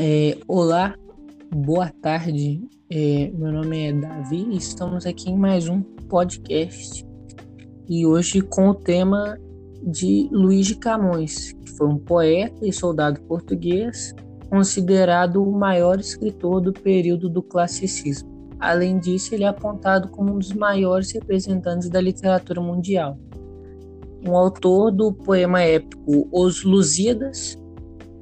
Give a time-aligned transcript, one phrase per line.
[0.00, 0.94] É, olá,
[1.52, 2.62] boa tarde.
[2.88, 7.04] É, meu nome é Davi e estamos aqui em mais um podcast.
[7.88, 9.36] E hoje com o tema
[9.82, 14.14] de Luís de Camões, que foi um poeta e soldado português,
[14.48, 18.30] considerado o maior escritor do período do classicismo.
[18.60, 23.18] Além disso, ele é apontado como um dos maiores representantes da literatura mundial.
[24.24, 27.57] Um autor do poema épico Os Lusíadas,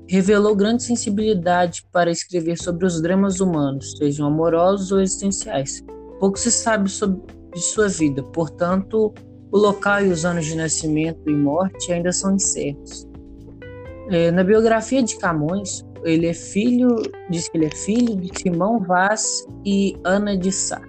[0.09, 5.85] revelou grande sensibilidade para escrever sobre os dramas humanos, sejam amorosos ou existenciais.
[6.21, 7.21] Pouco se sabe sobre
[7.57, 9.13] sua vida, portanto,
[9.51, 13.07] o local e os anos de nascimento e morte ainda são incertos.
[14.11, 16.97] É, na biografia de Camões, ele é filho,
[17.31, 20.81] diz que ele é filho de Simão Vaz e Ana de Sá.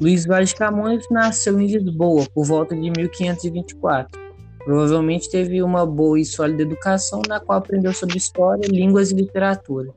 [0.00, 4.20] Luís Vaz de Camões nasceu em Lisboa por volta de 1524.
[4.64, 9.92] Provavelmente teve uma boa e sólida educação na qual aprendeu sobre história, línguas e literatura.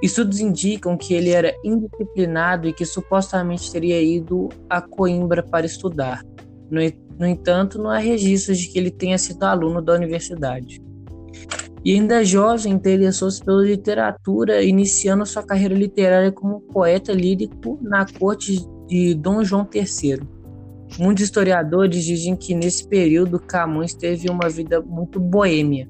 [0.00, 6.24] Estudos indicam que ele era indisciplinado e que supostamente teria ido a Coimbra para estudar.
[6.70, 6.80] No,
[7.18, 10.80] no entanto, não há registros de que ele tenha sido aluno da universidade.
[11.84, 18.64] E ainda jovem, interessou-se pela literatura, iniciando sua carreira literária como poeta lírico na corte
[18.86, 20.37] de Dom João III.
[20.96, 25.88] Muitos historiadores dizem que nesse período Camões teve uma vida muito boêmia.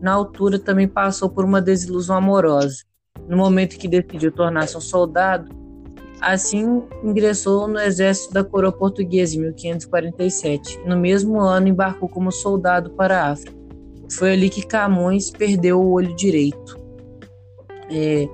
[0.00, 2.84] Na altura também passou por uma desilusão amorosa.
[3.28, 5.48] No momento que decidiu tornar-se um soldado,
[6.20, 10.80] assim ingressou no exército da coroa portuguesa em 1547.
[10.86, 13.56] No mesmo ano embarcou como soldado para a África.
[14.12, 16.76] Foi ali que Camões perdeu o olho direito.
[17.90, 18.28] É,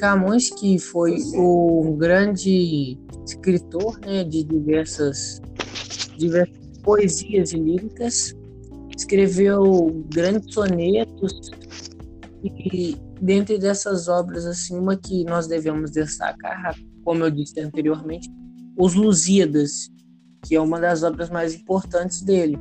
[0.00, 5.42] Camões, que foi o grande escritor né, de diversas,
[6.16, 8.34] diversas poesias e líricas,
[8.96, 11.50] escreveu grandes sonetos
[12.42, 16.74] e dentre dessas obras assim uma que nós devemos destacar,
[17.04, 18.26] como eu disse anteriormente,
[18.78, 19.90] Os Lusíadas,
[20.46, 22.58] que é uma das obras mais importantes dele.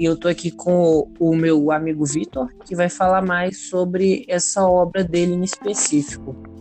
[0.00, 4.66] E eu tô aqui com o meu amigo Vitor, que vai falar mais sobre essa
[4.66, 6.53] obra dele em específico.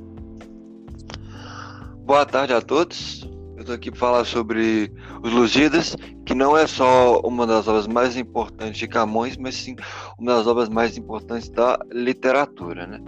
[2.06, 3.24] Boa tarde a todos.
[3.56, 4.92] Eu estou aqui para falar sobre
[5.24, 9.74] Os Lusíadas, que não é só uma das obras mais importantes de Camões, mas sim
[10.20, 13.02] uma das obras mais importantes da literatura, né?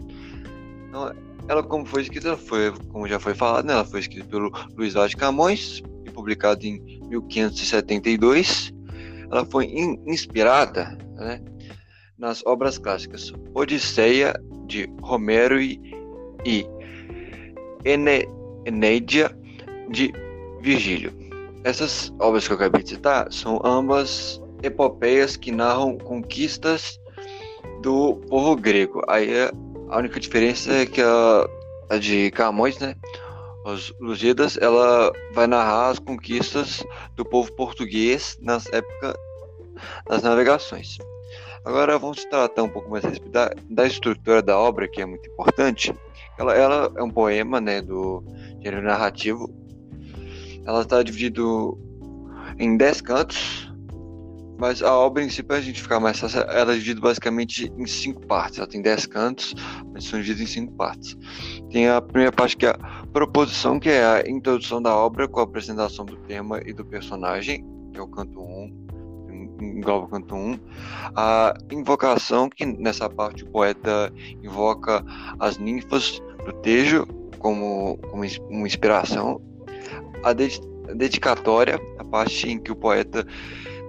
[0.88, 1.14] Então,
[1.50, 3.74] ela como foi escrita, foi, como já foi falado, né?
[3.74, 6.80] ela foi escrita pelo Luiz Vaz de Camões e publicada em
[7.10, 8.74] 1572.
[9.30, 11.42] Ela foi in, inspirada, né,
[12.18, 14.34] nas obras clássicas Odisseia
[14.68, 15.82] de Romero e,
[16.46, 16.66] e
[17.84, 18.26] Ene,
[18.66, 19.36] Enéidia
[19.90, 20.14] de
[20.62, 21.14] Virgílio.
[21.64, 27.00] Essas obras que eu acabei de citar são ambas epopeias que narram conquistas
[27.82, 29.02] do povo grego.
[29.08, 29.30] Aí
[29.90, 31.48] a única diferença é que a,
[31.90, 32.96] a de Camões, né,
[33.66, 36.84] os Lusíadas, ela vai narrar as conquistas
[37.16, 39.16] do povo português nas épocas
[40.08, 40.98] das navegações.
[41.66, 45.94] Agora vamos tratar um pouco mais da, da estrutura da obra, que é muito importante.
[46.38, 48.24] Ela, ela é um poema, né, do
[48.62, 49.50] gênero narrativo
[50.66, 51.42] ela está dividida
[52.58, 53.72] em 10 cantos,
[54.58, 57.72] mas a obra em si, para a gente ficar mais fácil, ela é dividida basicamente
[57.78, 58.58] em cinco partes.
[58.58, 59.54] Ela tem 10 cantos,
[59.94, 61.16] mas são divididos em cinco partes.
[61.70, 65.40] Tem a primeira parte que é a proposição, que é a introdução da obra com
[65.40, 68.88] a apresentação do tema e do personagem, que é o canto 1,
[69.62, 70.60] engloba o canto 1.
[71.16, 74.12] A invocação, que nessa parte o poeta
[74.44, 75.04] invoca
[75.40, 77.06] as ninfas do Tejo
[77.40, 79.42] como, como uma inspiração
[80.24, 80.34] a,
[80.94, 83.26] dedicatória, a parte em que o poeta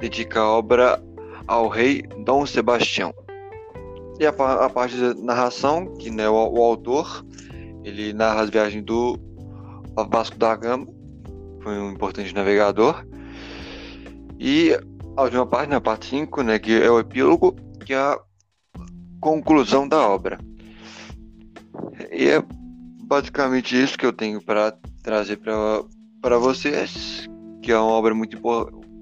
[0.00, 1.02] dedica a obra
[1.46, 3.14] ao rei Dom Sebastião.
[4.18, 7.24] E a, a parte da narração, que né, o, o, autor
[7.84, 9.18] ele narra as viagens do
[10.10, 10.86] Vasco da Gama,
[11.62, 13.06] foi um importante navegador.
[14.38, 14.78] E
[15.16, 18.18] a última parte, na parte 5, né, que é o epílogo, que é a
[19.20, 20.38] conclusão da obra.
[22.12, 22.42] E é
[23.02, 27.26] basicamente isso que eu tenho para trazer para vocês,
[27.62, 28.38] que é uma obra muito,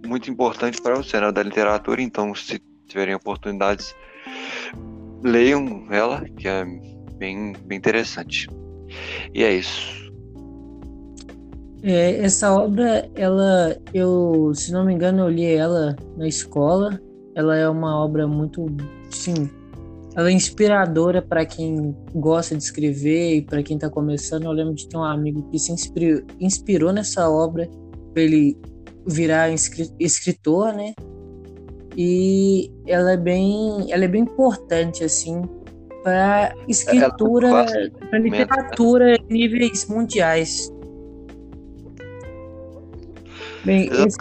[0.07, 3.95] muito importante para o cenário da literatura, então se tiverem oportunidades,
[5.23, 6.65] leiam ela, que é
[7.17, 8.49] bem, bem interessante.
[9.33, 10.04] E é isso.
[11.87, 16.99] É, essa obra, ela, eu, se não me engano, eu li ela na escola.
[17.35, 18.67] Ela é uma obra muito,
[19.11, 19.51] sim,
[20.17, 24.45] ela é inspiradora para quem gosta de escrever e para quem está começando.
[24.45, 27.69] Eu lembro de ter um amigo que se inspirou, inspirou nessa obra
[28.13, 28.57] para ele
[29.07, 29.51] virar
[29.99, 30.95] escritor, né?
[31.97, 35.43] E ela é bem, ela é bem importante assim
[36.03, 37.67] para escritura,
[38.11, 40.71] para literatura em níveis mundiais.
[43.65, 44.17] Bem, esse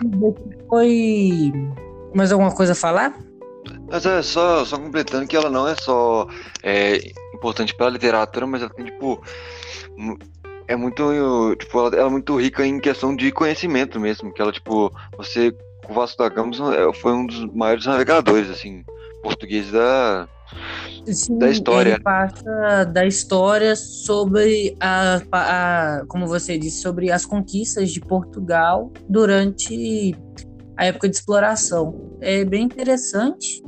[0.70, 1.52] foi.
[2.14, 3.18] Mais alguma coisa a falar?
[3.90, 6.28] Mas é só, só completando que ela não é só
[6.62, 7.00] é,
[7.34, 9.22] importante para a literatura, mas ela tem, tipo.
[10.68, 11.56] É muito.
[11.58, 14.34] Tipo, ela, ela, é muito rica em questão de conhecimento mesmo.
[14.34, 15.56] Que ela, tipo, você,
[15.90, 18.84] o Vasco da Gama é, foi um dos maiores navegadores, assim,
[19.22, 20.28] portugueses da,
[21.06, 21.94] Sim, da história.
[21.94, 28.92] Ele passa da história sobre a, a, como você disse, sobre as conquistas de Portugal
[29.10, 30.16] durante
[30.78, 32.18] a época de exploração.
[32.22, 33.62] É bem interessante.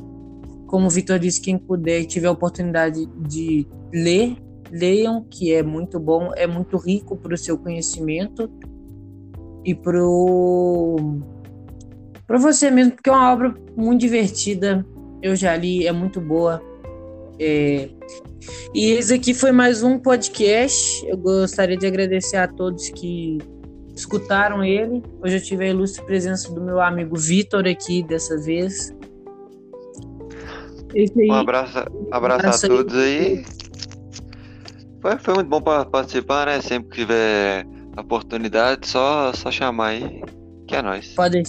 [0.67, 4.37] Como o Vitor disse, quem puder e tiver a oportunidade de ler,
[4.71, 8.49] leiam, que é muito bom, é muito rico para o seu conhecimento
[9.63, 9.99] e para
[12.27, 14.83] para você mesmo, porque é uma obra muito divertida.
[15.21, 16.61] Eu já li, é muito boa.
[17.39, 17.89] É...
[18.73, 21.05] E esse aqui foi mais um podcast.
[21.07, 23.39] Eu gostaria de agradecer a todos que
[23.95, 25.01] escutaram ele.
[25.23, 28.93] Hoje eu tive a ilustre presença do meu amigo Vitor aqui dessa vez.
[30.93, 31.77] Aí, um abraço,
[32.11, 33.43] abraço, abraço a todos aí.
[35.01, 36.61] Foi, foi muito bom para participar, né?
[36.61, 37.65] Sempre que tiver
[37.97, 40.21] oportunidade, só, só chamar aí,
[40.67, 41.13] que é nós.
[41.15, 41.43] Pode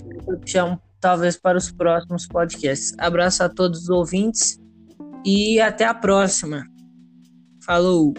[0.44, 2.94] chamar, talvez para os próximos podcasts.
[2.98, 4.58] Abraço a todos os ouvintes
[5.26, 6.64] e até a próxima.
[7.60, 8.14] Falou!